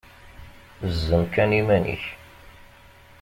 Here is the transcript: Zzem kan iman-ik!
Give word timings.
Zzem 0.95 1.23
kan 1.33 1.51
iman-ik! 1.59 2.05